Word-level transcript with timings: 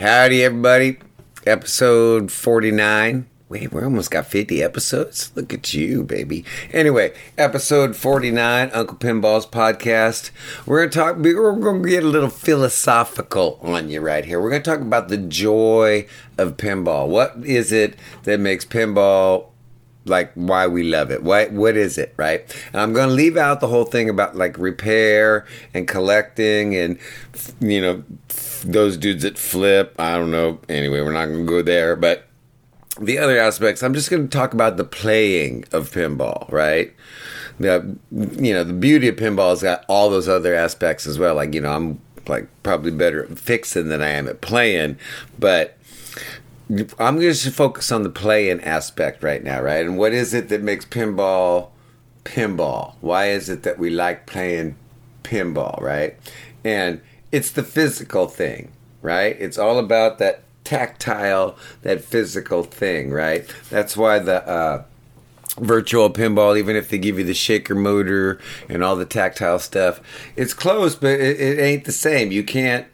Alrighty, 0.00 0.42
everybody. 0.44 0.96
Episode 1.44 2.30
49. 2.30 3.26
Wait, 3.48 3.72
we 3.72 3.82
almost 3.82 4.12
got 4.12 4.28
50 4.28 4.62
episodes. 4.62 5.32
Look 5.34 5.52
at 5.52 5.74
you, 5.74 6.04
baby. 6.04 6.44
Anyway, 6.70 7.12
episode 7.36 7.96
49, 7.96 8.70
Uncle 8.72 8.96
Pinball's 8.96 9.44
podcast. 9.44 10.30
We're 10.66 10.86
going 10.86 10.90
to 10.90 10.96
talk, 10.96 11.16
we're 11.16 11.52
going 11.56 11.82
to 11.82 11.88
get 11.88 12.04
a 12.04 12.06
little 12.06 12.30
philosophical 12.30 13.58
on 13.60 13.90
you 13.90 14.00
right 14.00 14.24
here. 14.24 14.40
We're 14.40 14.50
going 14.50 14.62
to 14.62 14.70
talk 14.70 14.80
about 14.80 15.08
the 15.08 15.16
joy 15.16 16.06
of 16.38 16.56
pinball. 16.56 17.08
What 17.08 17.34
is 17.44 17.72
it 17.72 17.98
that 18.22 18.38
makes 18.38 18.64
pinball 18.64 19.48
like 20.08 20.32
why 20.34 20.66
we 20.66 20.82
love 20.82 21.10
it. 21.10 21.22
What 21.22 21.52
what 21.52 21.76
is 21.76 21.98
it, 21.98 22.14
right? 22.16 22.42
And 22.72 22.80
I'm 22.80 22.92
going 22.92 23.08
to 23.08 23.14
leave 23.14 23.36
out 23.36 23.60
the 23.60 23.68
whole 23.68 23.84
thing 23.84 24.08
about 24.08 24.36
like 24.36 24.58
repair 24.58 25.46
and 25.74 25.86
collecting 25.86 26.74
and 26.74 26.98
you 27.60 27.80
know 27.80 28.04
those 28.64 28.96
dudes 28.96 29.22
that 29.22 29.38
flip. 29.38 29.94
I 29.98 30.16
don't 30.16 30.30
know. 30.30 30.58
Anyway, 30.68 31.00
we're 31.00 31.12
not 31.12 31.26
going 31.26 31.46
to 31.46 31.50
go 31.50 31.62
there, 31.62 31.96
but 31.96 32.28
the 33.00 33.18
other 33.18 33.38
aspects, 33.38 33.82
I'm 33.82 33.94
just 33.94 34.10
going 34.10 34.28
to 34.28 34.36
talk 34.36 34.52
about 34.52 34.76
the 34.76 34.84
playing 34.84 35.64
of 35.72 35.90
pinball, 35.90 36.50
right? 36.50 36.92
The 37.60 37.96
you 38.12 38.54
know 38.54 38.64
the 38.64 38.72
beauty 38.72 39.08
of 39.08 39.16
pinball 39.16 39.50
has 39.50 39.62
got 39.62 39.84
all 39.88 40.10
those 40.10 40.28
other 40.28 40.54
aspects 40.54 41.06
as 41.06 41.18
well. 41.18 41.34
Like 41.34 41.54
you 41.54 41.60
know 41.60 41.72
I'm 41.72 42.00
like 42.28 42.46
probably 42.62 42.92
better 42.92 43.24
at 43.24 43.38
fixing 43.38 43.88
than 43.88 44.02
I 44.02 44.10
am 44.10 44.28
at 44.28 44.40
playing, 44.40 44.98
but 45.38 45.76
I'm 46.70 47.18
going 47.18 47.32
to 47.32 47.50
focus 47.50 47.90
on 47.90 48.02
the 48.02 48.10
playing 48.10 48.60
aspect 48.60 49.22
right 49.22 49.42
now, 49.42 49.62
right? 49.62 49.86
And 49.86 49.96
what 49.96 50.12
is 50.12 50.34
it 50.34 50.50
that 50.50 50.62
makes 50.62 50.84
pinball 50.84 51.70
pinball? 52.24 52.94
Why 53.00 53.30
is 53.30 53.48
it 53.48 53.62
that 53.62 53.78
we 53.78 53.88
like 53.90 54.26
playing 54.26 54.76
pinball, 55.22 55.80
right? 55.80 56.16
And 56.64 57.00
it's 57.32 57.50
the 57.50 57.62
physical 57.62 58.28
thing, 58.28 58.72
right? 59.00 59.36
It's 59.38 59.58
all 59.58 59.78
about 59.78 60.18
that 60.18 60.42
tactile, 60.64 61.56
that 61.82 62.02
physical 62.04 62.62
thing, 62.62 63.10
right? 63.10 63.46
That's 63.70 63.96
why 63.96 64.18
the 64.18 64.46
uh, 64.46 64.84
virtual 65.58 66.10
pinball, 66.10 66.58
even 66.58 66.76
if 66.76 66.90
they 66.90 66.98
give 66.98 67.18
you 67.18 67.24
the 67.24 67.34
shaker 67.34 67.74
motor 67.74 68.38
and 68.68 68.84
all 68.84 68.96
the 68.96 69.06
tactile 69.06 69.58
stuff, 69.58 70.00
it's 70.36 70.52
close, 70.52 70.94
but 70.94 71.18
it, 71.18 71.40
it 71.40 71.58
ain't 71.58 71.84
the 71.84 71.92
same. 71.92 72.30
You 72.30 72.44
can't 72.44 72.86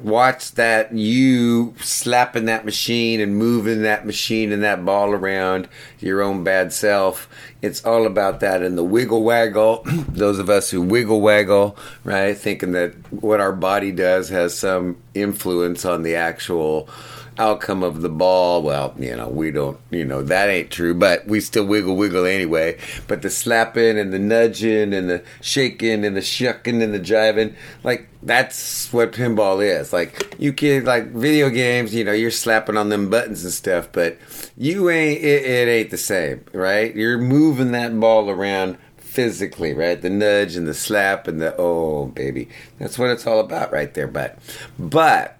watch 0.00 0.52
that 0.52 0.92
you 0.92 1.74
slapping 1.80 2.44
that 2.46 2.64
machine 2.64 3.20
and 3.20 3.36
moving 3.36 3.82
that 3.82 4.06
machine 4.06 4.52
and 4.52 4.62
that 4.62 4.84
ball 4.84 5.12
around 5.12 5.68
your 5.98 6.22
own 6.22 6.44
bad 6.44 6.72
self. 6.72 7.28
It's 7.62 7.84
all 7.84 8.06
about 8.06 8.40
that 8.40 8.62
and 8.62 8.76
the 8.76 8.84
wiggle 8.84 9.22
waggle. 9.22 9.82
Those 10.08 10.38
of 10.38 10.50
us 10.50 10.70
who 10.70 10.82
wiggle 10.82 11.20
waggle, 11.20 11.76
right, 12.04 12.36
thinking 12.36 12.72
that 12.72 12.92
what 13.10 13.40
our 13.40 13.52
body 13.52 13.92
does 13.92 14.28
has 14.28 14.56
some 14.56 14.98
influence 15.14 15.84
on 15.84 16.02
the 16.02 16.14
actual 16.14 16.88
outcome 17.38 17.82
of 17.82 18.02
the 18.02 18.08
ball. 18.08 18.62
Well, 18.62 18.94
you 18.98 19.16
know, 19.16 19.28
we 19.28 19.50
don't, 19.50 19.78
you 19.90 20.04
know, 20.04 20.22
that 20.22 20.48
ain't 20.48 20.70
true, 20.70 20.94
but 20.94 21.26
we 21.26 21.40
still 21.40 21.66
wiggle 21.66 21.96
wiggle 21.96 22.24
anyway. 22.24 22.78
But 23.06 23.22
the 23.22 23.30
slapping 23.30 23.98
and 23.98 24.12
the 24.12 24.18
nudging 24.18 24.92
and 24.94 25.08
the 25.08 25.22
shaking 25.40 26.04
and 26.04 26.16
the 26.16 26.22
shucking 26.22 26.82
and 26.82 26.94
the 26.94 27.00
jiving, 27.00 27.54
like 27.84 28.08
that's 28.22 28.92
what 28.92 29.12
pinball 29.12 29.64
is. 29.64 29.92
Like 29.92 30.34
you 30.38 30.52
can 30.52 30.84
like 30.84 31.08
video 31.08 31.50
games, 31.50 31.94
you 31.94 32.04
know, 32.04 32.12
you're 32.12 32.30
slapping 32.30 32.76
on 32.76 32.88
them 32.88 33.10
buttons 33.10 33.44
and 33.44 33.52
stuff, 33.52 33.88
but 33.92 34.18
you 34.56 34.90
ain't 34.90 35.22
it, 35.22 35.44
it 35.44 35.68
ain't 35.68 35.90
the 35.90 35.98
same, 35.98 36.44
right? 36.52 36.94
You're 36.94 37.18
moving 37.18 37.72
that 37.72 37.98
ball 37.98 38.30
around 38.30 38.78
physically, 38.96 39.72
right? 39.72 40.02
The 40.02 40.10
nudge 40.10 40.56
and 40.56 40.66
the 40.66 40.74
slap 40.74 41.26
and 41.26 41.40
the 41.40 41.56
oh 41.56 42.06
baby. 42.06 42.48
That's 42.78 42.98
what 42.98 43.10
it's 43.10 43.26
all 43.26 43.40
about 43.40 43.72
right 43.72 43.94
there. 43.94 44.06
But 44.06 44.38
but 44.78 45.35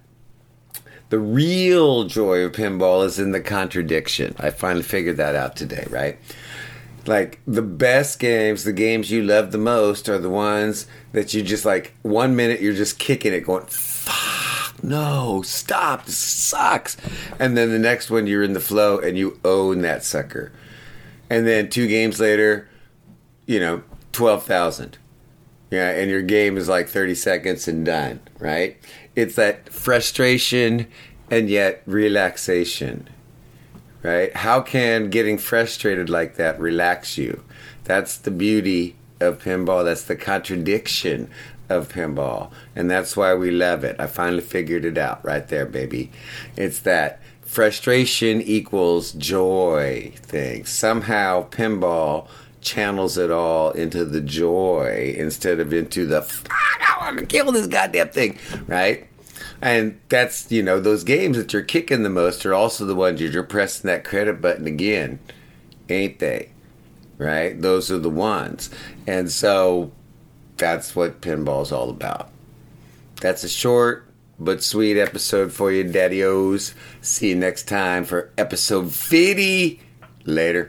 the 1.09 1.19
real 1.19 2.05
joy 2.05 2.41
of 2.41 2.53
pinball 2.53 3.05
is 3.05 3.19
in 3.19 3.33
the 3.33 3.41
contradiction. 3.41 4.35
I 4.39 4.51
finally 4.51 4.83
figured 4.83 5.17
that 5.19 5.37
out 5.37 5.57
today, 5.57 5.87
right? 5.89 6.19
Like 7.07 7.41
the 7.47 7.63
best 7.63 8.19
games, 8.19 8.65
the 8.65 8.73
games 8.73 9.11
you 9.11 9.23
love 9.23 9.53
the 9.53 9.59
most 9.59 10.09
are 10.09 10.19
the 10.19 10.31
ones 10.31 10.87
that 11.13 11.33
you 11.33 11.43
just 11.43 11.65
like 11.65 11.95
one 12.03 12.35
minute 12.35 12.61
you're 12.61 12.75
just 12.75 12.99
kicking 12.99 13.33
it 13.33 13.41
going, 13.41 13.67
fuck, 13.67 14.83
no, 14.83 15.43
stop, 15.43 16.07
this 16.07 16.19
sucks. 16.19 16.97
And 17.39 17.57
then 17.57 17.71
the 17.71 17.79
next 17.79 18.11
one 18.11 18.27
you're 18.27 18.43
in 18.43 18.55
the 18.55 18.61
flow 18.61 18.99
and 18.99 19.17
you 19.17 19.39
own 19.45 19.83
that 19.83 20.03
sucker. 20.03 20.53
And 21.31 21.47
then 21.47 21.71
two 21.71 21.87
games 21.87 22.19
later, 22.19 22.69
you 23.47 23.61
know, 23.61 23.83
12,000. 24.13 24.99
Yeah, 25.71 25.91
and 25.91 26.11
your 26.11 26.23
game 26.23 26.57
is 26.57 26.69
like 26.69 26.89
30 26.89 27.15
seconds 27.17 27.67
and 27.67 27.85
done, 27.85 28.21
right? 28.39 28.77
it's 29.17 29.35
that 29.35 29.71
frustration 29.73 30.87
and 31.31 31.49
yet 31.49 31.83
relaxation 31.87 33.09
right? 34.03 34.37
How 34.37 34.61
can 34.61 35.11
getting 35.11 35.37
frustrated 35.37 36.09
like 36.09 36.37
that 36.37 36.61
relax 36.61 37.19
you? 37.19 37.43
That's 37.83 38.17
the 38.17 38.31
beauty 38.31 38.95
of 39.19 39.43
pinball. 39.43 39.85
That's 39.85 40.05
the 40.05 40.15
contradiction 40.15 41.29
of 41.69 41.89
pinball 41.89 42.53
and 42.77 42.89
that's 42.89 43.17
why 43.17 43.35
we 43.35 43.51
love 43.51 43.83
it. 43.83 43.97
I 43.99 44.07
finally 44.07 44.43
figured 44.43 44.85
it 44.85 44.97
out 44.97 45.25
right 45.25 45.49
there 45.49 45.67
baby. 45.67 46.13
It's 46.57 46.79
that 46.81 47.21
frustration 47.41 48.41
equals 48.43 49.11
joy 49.13 50.13
thing. 50.17 50.67
Somehow 50.67 51.49
pinball 51.49 52.29
channels 52.67 53.17
it 53.17 53.31
all 53.31 53.71
into 53.71 54.05
the 54.05 54.21
joy 54.21 55.15
instead 55.17 55.61
of 55.61 55.73
into 55.73 56.05
the 56.05 56.19
I 56.51 56.97
want 57.01 57.19
to 57.19 57.25
kill 57.25 57.53
this 57.53 57.69
goddamn 57.69 58.09
thing, 58.09 58.39
right? 58.67 59.07
And 59.63 59.99
that's 60.09 60.51
you 60.51 60.63
know 60.63 60.81
those 60.81 61.05
games 61.05 61.37
that 61.39 61.53
you're 61.53 61.63
kicking 61.63 62.03
the 62.03 62.11
most 62.11 62.45
are 62.45 62.53
also 62.53 62.85
the 62.85 62.95
ones 62.95 63.21
you're 63.21 63.43
pressing 63.43 63.89
that 63.89 64.05
credit 64.05 64.43
button 64.43 64.67
again, 64.67 65.21
ain't 65.89 66.19
they? 66.19 66.51
Right? 67.17 67.59
Those 67.59 67.91
are 67.91 67.99
the 67.99 68.11
ones, 68.11 68.69
and 69.07 69.31
so 69.31 69.93
that's 70.57 70.95
what 70.95 71.23
pinball's 71.23 71.73
all 71.73 71.89
about. 71.89 72.31
That's 73.21 73.45
a 73.45 73.49
short 73.49 74.07
but 74.39 74.63
sweet 74.63 74.99
episode 74.99 75.53
for 75.53 75.73
you, 75.73 75.85
daddy-os. 75.85 76.75
See 77.01 77.31
you 77.31 77.37
next 77.37 77.69
time 77.69 78.05
for 78.05 78.31
episode 78.37 78.93
50. 78.93 79.81
Later. 80.27 80.65